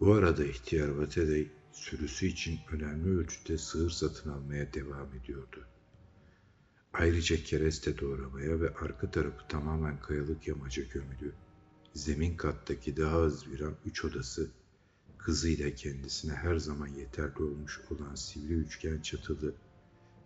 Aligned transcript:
Bu 0.00 0.12
arada 0.12 0.44
ihtiyar 0.44 0.88
Vatedey 0.88 1.52
sürüsü 1.72 2.26
için 2.26 2.60
önemli 2.72 3.18
ölçüde 3.18 3.58
sığır 3.58 3.90
satın 3.90 4.30
almaya 4.30 4.72
devam 4.72 5.14
ediyordu. 5.14 5.66
Ayrıca 6.92 7.36
kereste 7.36 7.98
doğramaya 7.98 8.60
ve 8.60 8.74
arka 8.74 9.10
tarafı 9.10 9.48
tamamen 9.48 10.00
kayalık 10.00 10.48
yamaca 10.48 10.82
gömülü, 10.82 11.32
zemin 11.94 12.36
kattaki 12.36 12.96
daha 12.96 13.16
az 13.16 13.48
viran 13.48 13.74
üç 13.84 14.04
odası, 14.04 14.50
kızıyla 15.18 15.74
kendisine 15.74 16.32
her 16.32 16.56
zaman 16.56 16.88
yeterli 16.88 17.42
olmuş 17.42 17.80
olan 17.90 18.14
sivri 18.14 18.54
üçgen 18.54 19.00
çatılı, 19.00 19.54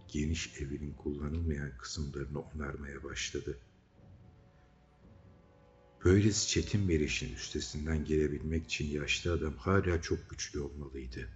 geniş 0.09 0.61
evinin 0.61 0.93
kullanılmayan 0.93 1.71
kısımlarını 1.79 2.41
onarmaya 2.41 3.05
başladı. 3.05 3.59
Böylesi 6.05 6.49
çetin 6.49 6.89
bir 6.89 7.01
işin 7.01 7.35
üstesinden 7.35 8.05
gelebilmek 8.05 8.65
için 8.65 8.87
yaşlı 8.87 9.33
adam 9.33 9.57
hala 9.57 10.03
çok 10.03 10.31
güçlü 10.31 10.61
olmalıydı. 10.61 11.29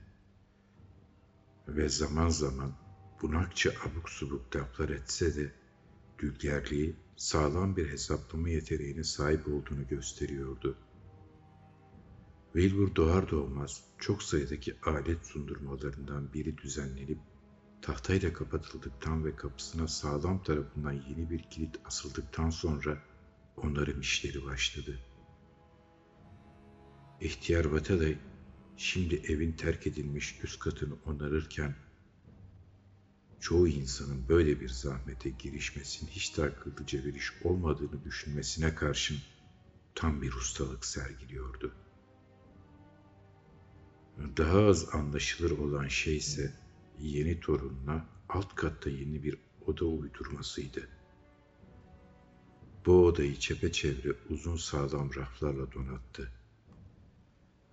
Ve 1.68 1.88
zaman 1.88 2.28
zaman 2.28 2.72
bunakça 3.22 3.70
abuk 3.70 4.10
subuk 4.10 4.56
laflar 4.56 4.88
etse 4.88 5.36
de 5.36 5.52
dülgerliği 6.18 6.96
sağlam 7.16 7.76
bir 7.76 7.88
hesaplama 7.88 8.48
yeteneğine 8.48 9.04
sahip 9.04 9.48
olduğunu 9.48 9.88
gösteriyordu. 9.88 10.76
Wilbur 12.52 12.94
doğar 12.94 13.30
doğmaz 13.30 13.84
çok 13.98 14.22
sayıdaki 14.22 14.76
alet 14.82 15.26
sundurmalarından 15.26 16.32
biri 16.32 16.58
düzenlenip 16.58 17.18
tahtayla 17.82 18.32
kapatıldıktan 18.32 19.24
ve 19.24 19.36
kapısına 19.36 19.88
sağlam 19.88 20.42
tarafından 20.42 20.92
yeni 20.92 21.30
bir 21.30 21.42
kilit 21.42 21.76
asıldıktan 21.84 22.50
sonra 22.50 23.02
onların 23.56 24.00
işleri 24.00 24.44
başladı. 24.44 24.98
İhtiyar 27.20 27.64
Vatalay 27.64 28.18
şimdi 28.76 29.14
evin 29.14 29.52
terk 29.52 29.86
edilmiş 29.86 30.40
üst 30.44 30.60
katını 30.60 30.94
onarırken 31.06 31.74
çoğu 33.40 33.68
insanın 33.68 34.28
böyle 34.28 34.60
bir 34.60 34.68
zahmete 34.68 35.30
girişmesinin 35.30 36.10
hiç 36.10 36.36
de 36.36 36.44
akıllıca 36.44 37.04
bir 37.04 37.14
iş 37.14 37.32
olmadığını 37.44 38.04
düşünmesine 38.04 38.74
karşın 38.74 39.18
tam 39.94 40.22
bir 40.22 40.32
ustalık 40.32 40.84
sergiliyordu. 40.84 41.74
Daha 44.36 44.58
az 44.58 44.94
anlaşılır 44.94 45.50
olan 45.50 45.88
şey 45.88 46.16
ise 46.16 46.52
yeni 47.00 47.40
torununa 47.40 48.06
alt 48.28 48.54
katta 48.54 48.90
yeni 48.90 49.22
bir 49.22 49.38
oda 49.66 49.84
uydurmasıydı. 49.84 50.88
Bu 52.86 53.06
odayı 53.06 53.38
çepeçevre 53.38 54.12
uzun 54.30 54.56
sağlam 54.56 55.14
raflarla 55.14 55.72
donattı. 55.72 56.30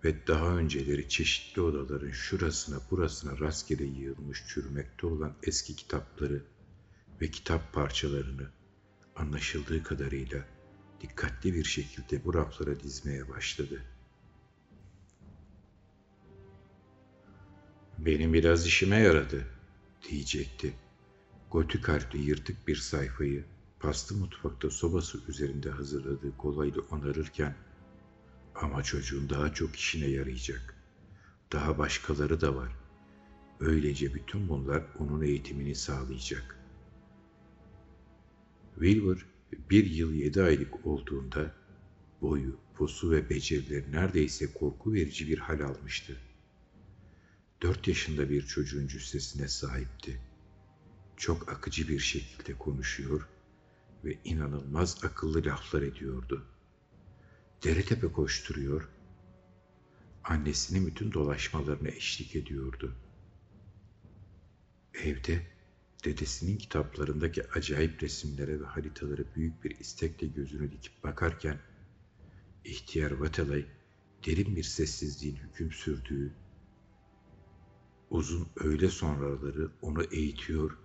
Ve 0.04 0.26
daha 0.26 0.56
önceleri 0.56 1.08
çeşitli 1.08 1.62
odaların 1.62 2.10
şurasına 2.10 2.80
burasına 2.90 3.38
rastgele 3.38 3.84
yığılmış 3.84 4.44
çürümekte 4.48 5.06
olan 5.06 5.34
eski 5.42 5.76
kitapları 5.76 6.42
ve 7.20 7.30
kitap 7.30 7.72
parçalarını 7.72 8.50
anlaşıldığı 9.16 9.82
kadarıyla 9.82 10.44
dikkatli 11.00 11.54
bir 11.54 11.64
şekilde 11.64 12.24
bu 12.24 12.34
raflara 12.34 12.80
dizmeye 12.80 13.28
başladı. 13.28 13.82
Benim 17.98 18.34
biraz 18.34 18.66
işime 18.66 18.96
yaradı 18.96 19.46
diyecekti. 20.10 20.74
Gotik 21.50 21.88
harfli 21.88 22.18
yırtık 22.18 22.68
bir 22.68 22.76
sayfayı 22.76 23.44
pastı 23.82 24.14
mutfakta 24.14 24.70
sobası 24.70 25.18
üzerinde 25.28 25.70
hazırladığı 25.70 26.36
kolayla 26.36 26.82
onarırken 26.90 27.56
ama 28.54 28.82
çocuğun 28.82 29.30
daha 29.30 29.54
çok 29.54 29.76
işine 29.76 30.06
yarayacak. 30.06 30.74
Daha 31.52 31.78
başkaları 31.78 32.40
da 32.40 32.56
var. 32.56 32.72
Böylece 33.60 34.14
bütün 34.14 34.48
bunlar 34.48 34.84
onun 34.98 35.22
eğitimini 35.22 35.74
sağlayacak. 35.74 36.58
Wilbur 38.74 39.26
bir 39.70 39.90
yıl 39.90 40.12
yedi 40.12 40.42
aylık 40.42 40.86
olduğunda 40.86 41.54
boyu, 42.20 42.56
posu 42.74 43.10
ve 43.10 43.30
becerileri 43.30 43.92
neredeyse 43.92 44.52
korku 44.52 44.92
verici 44.92 45.28
bir 45.28 45.38
hal 45.38 45.60
almıştı. 45.60 46.16
Dört 47.62 47.88
yaşında 47.88 48.30
bir 48.30 48.42
çocuğun 48.42 48.86
cüssesine 48.86 49.48
sahipti. 49.48 50.20
Çok 51.16 51.52
akıcı 51.52 51.88
bir 51.88 51.98
şekilde 51.98 52.54
konuşuyor 52.54 53.28
ve 54.04 54.18
inanılmaz 54.24 55.04
akıllı 55.04 55.44
laflar 55.44 55.82
ediyordu. 55.82 56.46
Dere 57.64 57.84
tepe 57.84 58.12
koşturuyor, 58.12 58.88
annesinin 60.24 60.86
bütün 60.86 61.12
dolaşmalarına 61.12 61.88
eşlik 61.88 62.36
ediyordu. 62.36 62.94
Evde 64.94 65.46
dedesinin 66.04 66.56
kitaplarındaki 66.58 67.50
acayip 67.50 68.02
resimlere 68.02 68.60
ve 68.60 68.64
haritalara 68.64 69.22
büyük 69.34 69.64
bir 69.64 69.78
istekle 69.78 70.26
gözünü 70.26 70.72
dikip 70.72 71.04
bakarken, 71.04 71.58
ihtiyar 72.64 73.10
Vatalay 73.10 73.66
derin 74.26 74.56
bir 74.56 74.62
sessizliğin 74.62 75.36
hüküm 75.36 75.72
sürdüğü, 75.72 76.32
uzun 78.10 78.48
öğle 78.56 78.88
sonraları 78.88 79.70
onu 79.82 80.02
eğitiyor 80.04 80.78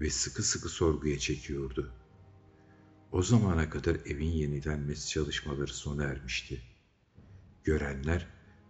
ve 0.00 0.10
sıkı 0.10 0.42
sıkı 0.42 0.68
sorguya 0.68 1.18
çekiyordu. 1.18 1.92
O 3.14 3.22
zamana 3.22 3.70
kadar 3.70 3.96
evin 4.06 4.30
yenilenmesi 4.30 5.08
çalışmaları 5.08 5.72
sona 5.72 6.04
ermişti. 6.04 6.62
Görenler 7.64 8.26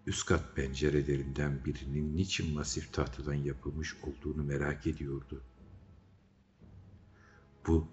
üst 0.06 0.27
kat 0.27 0.56
pencerelerinden 0.56 1.65
birinin 1.65 2.16
niçin 2.16 2.54
masif 2.54 2.93
tahtadan 2.93 3.34
yapılmış 3.34 3.94
olduğunu 4.03 4.44
merak 4.44 4.87
ediyordu. 4.87 5.43
Bu 7.66 7.88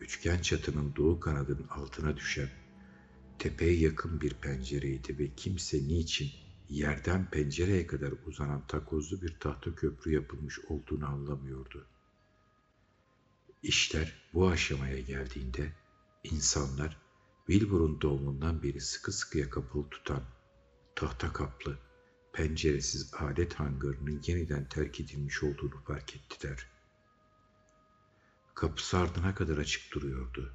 üçgen 0.00 0.42
çatının 0.42 0.96
doğu 0.96 1.20
kanadının 1.20 1.68
altına 1.68 2.16
düşen 2.16 2.48
tepeye 3.38 3.78
yakın 3.78 4.20
bir 4.20 4.34
pencereydi 4.34 5.18
ve 5.18 5.34
kimse 5.36 5.78
niçin 5.78 6.30
yerden 6.68 7.30
pencereye 7.30 7.86
kadar 7.86 8.12
uzanan 8.26 8.66
takozlu 8.66 9.22
bir 9.22 9.36
tahta 9.40 9.74
köprü 9.74 10.14
yapılmış 10.14 10.58
olduğunu 10.58 11.06
anlamıyordu. 11.06 11.86
İşler 13.62 14.22
bu 14.34 14.48
aşamaya 14.48 15.00
geldiğinde 15.00 15.81
insanlar 16.24 17.02
Wilbur'un 17.46 18.00
doğumundan 18.00 18.62
beri 18.62 18.80
sıkı 18.80 19.12
sıkıya 19.12 19.50
kapılı 19.50 19.88
tutan 19.90 20.22
tahta 20.94 21.32
kaplı, 21.32 21.78
penceresiz 22.32 23.14
alet 23.14 23.54
hangarının 23.54 24.22
yeniden 24.26 24.68
terk 24.68 25.00
edilmiş 25.00 25.42
olduğunu 25.42 25.84
fark 25.86 26.16
ettiler. 26.16 26.66
Kapısı 28.54 28.98
ardına 28.98 29.34
kadar 29.34 29.58
açık 29.58 29.94
duruyordu 29.94 30.54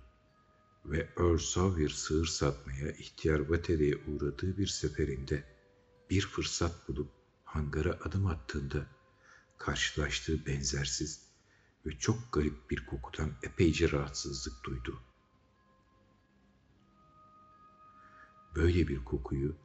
ve 0.85 1.09
Earl 1.17 1.37
Sawyer 1.37 1.89
sığır 1.89 2.25
satmaya 2.25 2.91
ihtiyar 2.91 3.39
Vatere'ye 3.39 3.95
uğradığı 3.95 4.57
bir 4.57 4.67
seferinde 4.67 5.43
bir 6.09 6.21
fırsat 6.21 6.87
bulup 6.87 7.11
hangara 7.43 7.91
adım 7.91 8.27
attığında 8.27 8.87
karşılaştığı 9.57 10.45
benzersiz 10.45 11.21
ve 11.85 11.97
çok 11.99 12.17
garip 12.31 12.69
bir 12.69 12.85
kokudan 12.85 13.31
epeyce 13.43 13.91
rahatsızlık 13.91 14.63
duydu. 14.63 15.06
Böyle 18.57 18.87
bir 18.87 19.05
kokuyu 19.05 19.55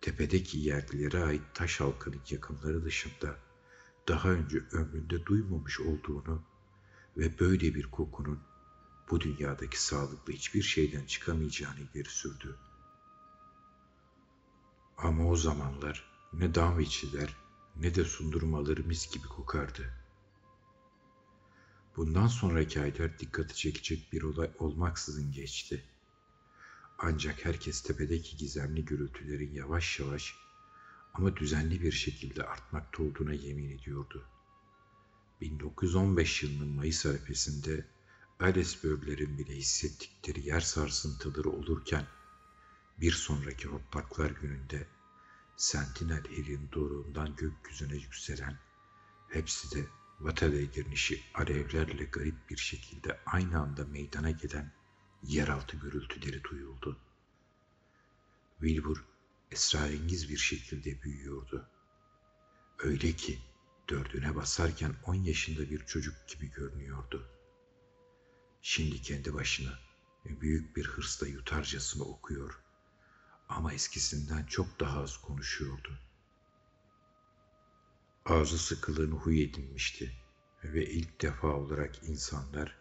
tepedeki 0.00 0.58
yerlilere 0.58 1.24
ait 1.24 1.42
taş 1.54 1.80
halkının 1.80 2.20
yakınları 2.30 2.84
dışında 2.84 3.36
daha 4.08 4.28
önce 4.28 4.58
ömründe 4.72 5.26
duymamış 5.26 5.80
olduğunu 5.80 6.42
ve 7.16 7.38
böyle 7.38 7.74
bir 7.74 7.90
kokunun 7.90 8.40
bu 9.10 9.20
dünyadaki 9.20 9.82
sağlıklı 9.82 10.32
hiçbir 10.32 10.62
şeyden 10.62 11.06
çıkamayacağını 11.06 11.80
ileri 11.80 12.08
sürdü. 12.08 12.56
Ama 14.98 15.28
o 15.28 15.36
zamanlar 15.36 16.10
ne 16.32 16.54
dam 16.54 16.80
içiler 16.80 17.36
ne 17.76 17.94
de 17.94 18.04
sundurmaları 18.04 18.84
mis 18.84 19.14
gibi 19.14 19.26
kokardı. 19.28 19.94
Bundan 21.96 22.26
sonraki 22.26 22.80
aylar 22.80 23.18
dikkati 23.18 23.54
çekecek 23.54 24.12
bir 24.12 24.22
olay 24.22 24.50
olmaksızın 24.58 25.32
geçti. 25.32 25.84
Ancak 27.04 27.44
herkes 27.44 27.82
tepedeki 27.82 28.36
gizemli 28.36 28.84
gürültülerin 28.84 29.54
yavaş 29.54 30.00
yavaş 30.00 30.36
ama 31.14 31.36
düzenli 31.36 31.82
bir 31.82 31.92
şekilde 31.92 32.42
artmakta 32.44 33.02
olduğuna 33.02 33.32
yemin 33.32 33.70
ediyordu. 33.70 34.28
1915 35.40 36.42
yılının 36.42 36.68
Mayıs 36.68 37.06
arifesinde 37.06 37.86
Ellesburg'lerin 38.40 39.38
bile 39.38 39.56
hissettikleri 39.56 40.46
yer 40.46 40.60
sarsıntıları 40.60 41.50
olurken 41.50 42.06
bir 43.00 43.12
sonraki 43.12 43.68
otlaklar 43.68 44.30
gününde 44.30 44.86
Sentinel 45.56 46.24
Hill'in 46.24 46.68
doğruğundan 46.72 47.36
gökyüzüne 47.36 47.96
yükselen, 47.96 48.58
hepsi 49.28 49.76
de 49.76 49.86
Vataley 50.20 50.72
direnişi 50.72 51.20
alevlerle 51.34 52.04
garip 52.04 52.50
bir 52.50 52.56
şekilde 52.56 53.20
aynı 53.26 53.60
anda 53.60 53.84
meydana 53.84 54.30
gelen 54.30 54.81
yeraltı 55.22 55.76
gürültüleri 55.76 56.44
duyuldu. 56.44 57.00
Wilbur 58.60 59.04
esrarengiz 59.50 60.28
bir 60.30 60.36
şekilde 60.36 61.02
büyüyordu. 61.02 61.68
Öyle 62.78 63.12
ki 63.12 63.38
dördüne 63.88 64.34
basarken 64.34 64.94
on 65.06 65.14
yaşında 65.14 65.70
bir 65.70 65.86
çocuk 65.86 66.28
gibi 66.28 66.50
görünüyordu. 66.50 67.28
Şimdi 68.62 69.02
kendi 69.02 69.34
başına 69.34 69.78
büyük 70.24 70.76
bir 70.76 70.86
hırsla 70.86 71.26
yutarcasına 71.26 72.04
okuyor 72.04 72.62
ama 73.48 73.72
eskisinden 73.72 74.44
çok 74.44 74.80
daha 74.80 75.02
az 75.02 75.16
konuşuyordu. 75.16 75.98
Ağzı 78.24 78.58
sıkılığını 78.58 79.14
huy 79.14 79.42
edinmişti 79.42 80.12
ve 80.64 80.86
ilk 80.86 81.22
defa 81.22 81.48
olarak 81.48 82.02
insanlar 82.02 82.78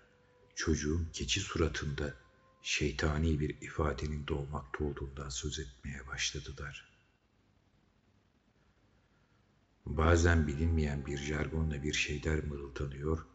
çocuğun 0.55 1.09
keçi 1.13 1.39
suratında 1.39 2.20
şeytani 2.61 3.39
bir 3.39 3.61
ifadenin 3.61 4.27
doğmakta 4.27 4.83
olduğundan 4.83 5.29
söz 5.29 5.59
etmeye 5.59 6.07
başladılar. 6.07 6.91
Bazen 9.85 10.47
bilinmeyen 10.47 11.05
bir 11.05 11.17
jargonla 11.17 11.83
bir 11.83 11.93
şeyler 11.93 12.43
mırıldanıyor, 12.43 13.25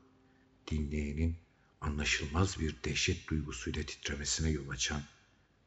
dinleyenin 0.70 1.36
anlaşılmaz 1.80 2.60
bir 2.60 2.76
dehşet 2.84 3.28
duygusuyla 3.28 3.82
titremesine 3.82 4.50
yol 4.50 4.68
açan 4.68 5.02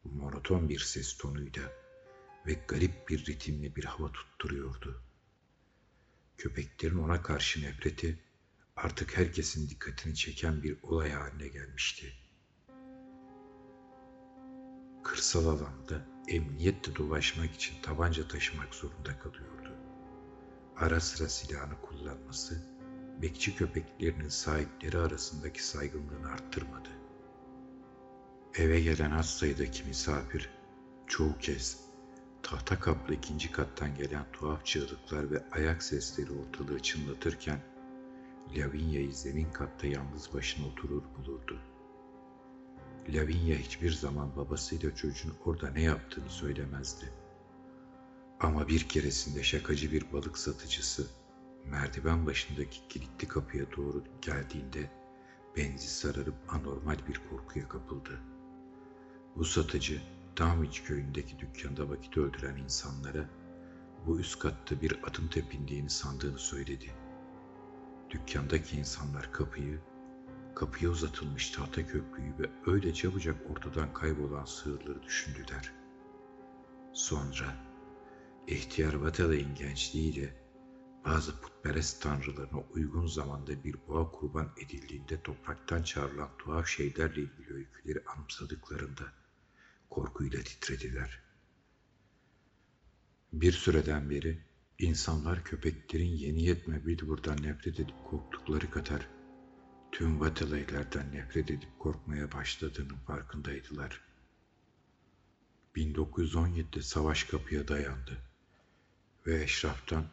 monoton 0.03 0.69
bir 0.69 0.79
ses 0.79 1.17
tonuyla 1.17 1.71
ve 2.47 2.53
garip 2.67 3.09
bir 3.09 3.25
ritimle 3.25 3.75
bir 3.75 3.83
hava 3.83 4.11
tutturuyordu. 4.11 5.01
Köpeklerin 6.37 6.97
ona 6.97 7.21
karşı 7.21 7.61
nefreti 7.61 8.19
artık 8.75 9.17
herkesin 9.17 9.69
dikkatini 9.69 10.15
çeken 10.15 10.63
bir 10.63 10.77
olay 10.83 11.11
haline 11.11 11.47
gelmişti. 11.47 12.13
Kırsal 15.09 15.45
alanda 15.45 16.05
emniyetle 16.27 16.95
dolaşmak 16.95 17.51
için 17.51 17.81
tabanca 17.81 18.27
taşımak 18.27 18.75
zorunda 18.75 19.19
kalıyordu. 19.19 19.75
Ara 20.77 20.99
sıra 20.99 21.29
silahını 21.29 21.81
kullanması, 21.81 22.61
bekçi 23.21 23.55
köpeklerinin 23.55 24.29
sahipleri 24.29 24.97
arasındaki 24.97 25.65
saygınlığını 25.65 26.31
arttırmadı. 26.31 26.89
Eve 28.55 28.81
gelen 28.81 29.11
az 29.11 29.29
sayıdaki 29.37 29.83
misafir 29.83 30.49
çoğu 31.07 31.37
kez 31.37 31.79
tahta 32.43 32.79
kaplı 32.79 33.13
ikinci 33.13 33.51
kattan 33.51 33.95
gelen 33.95 34.25
tuhaf 34.33 34.65
çığlıklar 34.65 35.31
ve 35.31 35.43
ayak 35.51 35.83
sesleri 35.83 36.31
ortalığı 36.31 36.79
çınlatırken 36.79 37.61
Lavinia'yı 38.57 39.13
zemin 39.13 39.51
katta 39.51 39.87
yalnız 39.87 40.33
başına 40.33 40.67
oturur 40.67 41.03
bulurdu. 41.17 41.59
Lavinia 43.13 43.57
hiçbir 43.57 43.91
zaman 43.91 44.35
babasıyla 44.35 44.95
çocuğun 44.95 45.33
orada 45.45 45.69
ne 45.69 45.81
yaptığını 45.81 46.29
söylemezdi. 46.29 47.13
Ama 48.39 48.67
bir 48.67 48.83
keresinde 48.83 49.43
şakacı 49.43 49.91
bir 49.91 50.13
balık 50.13 50.37
satıcısı 50.37 51.07
merdiven 51.65 52.25
başındaki 52.25 52.87
kilitli 52.89 53.27
kapıya 53.27 53.65
doğru 53.77 54.03
geldiğinde 54.21 54.89
benzi 55.57 55.87
sararıp 55.87 56.35
anormal 56.47 56.97
bir 57.07 57.21
korkuya 57.29 57.67
kapıldı. 57.67 58.19
Bu 59.35 59.45
satıcı 59.45 60.01
Damwich 60.37 60.83
köyündeki 60.83 61.39
dükkanda 61.39 61.89
vakit 61.89 62.17
öldüren 62.17 62.57
insanlara 62.57 63.29
bu 64.07 64.19
üst 64.19 64.39
katta 64.39 64.81
bir 64.81 64.99
atın 65.03 65.27
tepindiğini 65.27 65.89
sandığını 65.89 66.39
söyledi. 66.39 66.91
Dükkandaki 68.09 68.77
insanlar 68.77 69.31
kapıyı, 69.31 69.79
kapıya 70.55 70.91
uzatılmış 70.91 71.49
tahta 71.49 71.87
köprüyü 71.87 72.33
ve 72.39 72.49
öyle 72.71 72.93
çabucak 72.93 73.51
ortadan 73.51 73.93
kaybolan 73.93 74.45
sığırları 74.45 75.03
düşündüler. 75.03 75.71
Sonra 76.93 77.55
ihtiyar 78.47 78.93
Vatalay'ın 78.93 79.55
gençliğiyle 79.55 80.35
bazı 81.05 81.41
putperest 81.41 82.01
tanrılarına 82.01 82.59
uygun 82.59 83.07
zamanda 83.07 83.63
bir 83.63 83.75
boğa 83.87 84.11
kurban 84.11 84.49
edildiğinde 84.57 85.21
topraktan 85.21 85.83
çağrılan 85.83 86.29
tuhaf 86.37 86.67
şeylerle 86.67 87.21
ilgili 87.21 87.53
öyküleri 87.53 88.03
anımsadıklarında 88.05 89.03
korkuyla 89.89 90.39
titrediler. 90.39 91.19
Bir 93.33 93.51
süreden 93.51 94.09
beri 94.09 94.39
insanlar 94.79 95.43
köpeklerin 95.43 96.15
yeni 96.15 96.43
yetme 96.43 96.85
Billboard'dan 96.85 97.43
nefret 97.43 97.79
edip 97.79 97.95
korktukları 98.09 98.71
kadar 98.71 99.18
tüm 99.91 100.19
Vatalaylardan 100.19 101.11
nefret 101.11 101.51
edip 101.51 101.79
korkmaya 101.79 102.31
başladığının 102.31 102.97
farkındaydılar. 103.07 104.01
1917'de 105.75 106.81
savaş 106.81 107.23
kapıya 107.23 107.67
dayandı 107.67 108.17
ve 109.27 109.43
eşraftan 109.43 110.05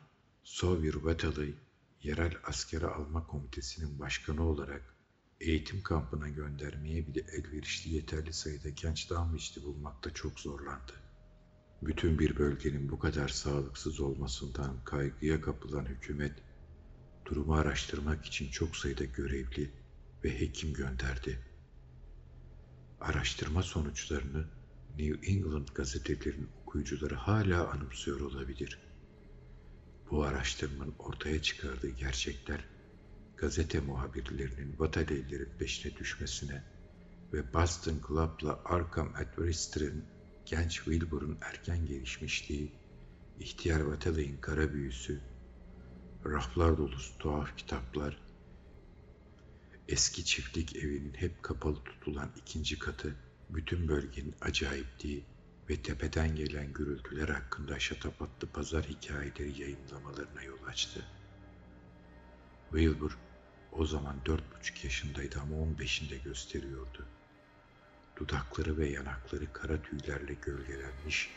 Sovir 0.44 0.94
Vatalay 0.94 1.54
yerel 2.02 2.32
askere 2.44 2.86
alma 2.86 3.26
komitesinin 3.26 3.98
başkanı 3.98 4.48
olarak 4.48 4.94
eğitim 5.40 5.82
kampına 5.82 6.28
göndermeye 6.28 7.06
bile 7.06 7.20
elverişli 7.20 7.94
yeterli 7.94 8.32
sayıda 8.32 8.68
genç 8.68 9.10
Damwich'li 9.10 9.62
bulmakta 9.62 10.14
çok 10.14 10.40
zorlandı. 10.40 10.92
Bütün 11.82 12.18
bir 12.18 12.38
bölgenin 12.38 12.90
bu 12.90 12.98
kadar 12.98 13.28
sağlıksız 13.28 14.00
olmasından 14.00 14.84
kaygıya 14.84 15.40
kapılan 15.40 15.84
hükümet, 15.84 16.32
durumu 17.26 17.54
araştırmak 17.54 18.24
için 18.24 18.50
çok 18.50 18.76
sayıda 18.76 19.04
görevli 19.04 19.70
ve 20.24 20.40
hekim 20.40 20.72
gönderdi. 20.72 21.38
Araştırma 23.00 23.62
sonuçlarını 23.62 24.44
New 24.98 25.32
England 25.32 25.68
gazetelerinin 25.74 26.48
okuyucuları 26.62 27.14
hala 27.14 27.70
anımsıyor 27.70 28.20
olabilir. 28.20 28.78
Bu 30.10 30.24
araştırmanın 30.24 30.94
ortaya 30.98 31.42
çıkardığı 31.42 31.90
gerçekler 31.90 32.64
gazete 33.36 33.80
muhabirlerinin 33.80 34.78
Bataleylerin 34.78 35.50
peşine 35.58 35.96
düşmesine 35.96 36.64
ve 37.32 37.54
Boston 37.54 38.00
Globe'la 38.08 38.60
Arkham 38.64 39.12
Adversary'nin 39.14 40.04
genç 40.46 40.74
Wilbur'un 40.74 41.38
erken 41.40 41.86
gelişmişliği, 41.86 42.72
ihtiyar 43.40 43.86
Bataley'in 43.86 44.36
kara 44.40 44.72
büyüsü, 44.72 45.20
raflar 46.30 46.78
dolusu 46.78 47.18
tuhaf 47.18 47.56
kitaplar, 47.56 48.18
eski 49.88 50.24
çiftlik 50.24 50.76
evinin 50.76 51.14
hep 51.14 51.42
kapalı 51.42 51.84
tutulan 51.84 52.32
ikinci 52.36 52.78
katı, 52.78 53.16
bütün 53.50 53.88
bölgenin 53.88 54.34
acayipliği 54.40 55.24
ve 55.70 55.82
tepeden 55.82 56.36
gelen 56.36 56.72
gürültüler 56.72 57.28
hakkında 57.28 57.78
şatafatlı 57.78 58.48
pazar 58.48 58.84
hikayeleri 58.84 59.60
yayınlamalarına 59.60 60.42
yol 60.42 60.62
açtı. 60.66 61.04
Wilbur 62.70 63.18
o 63.72 63.86
zaman 63.86 64.16
dört 64.26 64.58
buçuk 64.58 64.84
yaşındaydı 64.84 65.40
ama 65.40 65.56
on 65.56 65.78
beşinde 65.78 66.16
gösteriyordu. 66.16 67.06
Dudakları 68.16 68.78
ve 68.78 68.88
yanakları 68.88 69.52
kara 69.52 69.82
tüylerle 69.82 70.34
gölgelenmiş, 70.34 71.30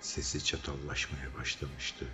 sesi 0.00 0.44
çatallaşmaya 0.44 1.34
başlamıştı. 1.34 2.06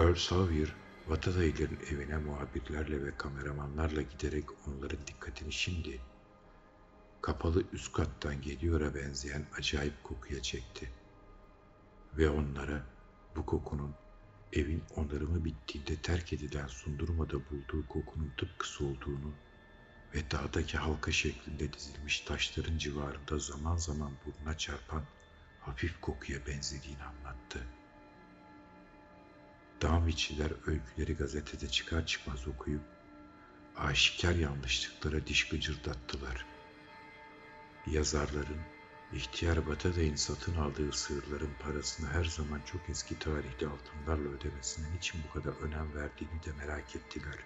Earl 0.00 0.14
Sawyer, 0.14 0.68
Vatadayıların 1.08 1.78
evine 1.90 2.16
muhabirlerle 2.16 3.04
ve 3.04 3.16
kameramanlarla 3.16 4.02
giderek 4.02 4.44
onların 4.68 5.06
dikkatini 5.06 5.52
şimdi 5.52 6.00
kapalı 7.22 7.64
üst 7.72 7.92
kattan 7.92 8.42
geliyor'a 8.42 8.94
benzeyen 8.94 9.46
acayip 9.58 10.04
kokuya 10.04 10.42
çekti. 10.42 10.90
Ve 12.18 12.30
onlara 12.30 12.86
bu 13.36 13.46
kokunun 13.46 13.94
evin 14.52 14.82
onarımı 14.96 15.44
bittiğinde 15.44 15.96
terk 15.96 16.32
edilen 16.32 16.66
sundurmada 16.66 17.34
bulduğu 17.50 17.88
kokunun 17.88 18.32
tıpkısı 18.36 18.84
olduğunu 18.84 19.32
ve 20.14 20.30
dağdaki 20.30 20.78
halka 20.78 21.12
şeklinde 21.12 21.72
dizilmiş 21.72 22.20
taşların 22.20 22.78
civarında 22.78 23.38
zaman 23.38 23.76
zaman 23.76 24.12
burnuna 24.26 24.58
çarpan 24.58 25.02
hafif 25.60 26.00
kokuya 26.00 26.46
benzediğini 26.46 27.02
anlattı. 27.02 27.79
Dağmiçiler 29.82 30.50
öyküleri 30.66 31.16
gazetede 31.16 31.68
çıkar 31.68 32.06
çıkmaz 32.06 32.48
okuyup 32.48 32.82
aşikar 33.76 34.34
yanlışlıklara 34.34 35.26
diş 35.26 35.48
gıcırdattılar. 35.48 36.46
Yazarların 37.86 38.60
İhtiyar 39.12 39.66
Bataday'ın 39.66 40.14
satın 40.14 40.56
aldığı 40.56 40.92
sığırların 40.92 41.54
parasını 41.62 42.08
her 42.08 42.24
zaman 42.24 42.60
çok 42.66 42.90
eski 42.90 43.18
tarihli 43.18 43.66
altınlarla 43.66 44.28
ödemesinin 44.28 44.98
için 44.98 45.20
bu 45.28 45.32
kadar 45.32 45.56
önem 45.56 45.94
verdiğini 45.94 46.42
de 46.44 46.52
merak 46.58 46.96
ettiler. 46.96 47.38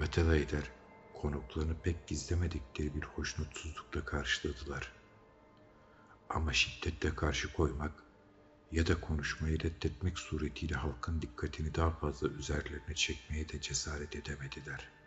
Batadaylar 0.00 0.70
konuklarını 1.14 1.76
pek 1.82 2.06
gizlemedikleri 2.06 2.94
bir 2.94 3.02
hoşnutsuzlukla 3.02 4.04
karşıladılar. 4.04 4.92
Ama 6.28 6.52
şiddetle 6.52 7.14
karşı 7.14 7.52
koymak 7.52 8.01
ya 8.72 8.86
da 8.86 9.00
konuşmayı 9.00 9.58
reddetmek 9.60 10.18
suretiyle 10.18 10.74
halkın 10.74 11.22
dikkatini 11.22 11.74
daha 11.74 11.90
fazla 11.90 12.28
üzerlerine 12.28 12.94
çekmeye 12.94 13.48
de 13.48 13.60
cesaret 13.60 14.16
edemediler.'' 14.16 15.01